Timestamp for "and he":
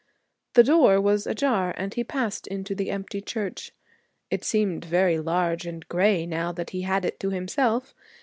1.77-2.03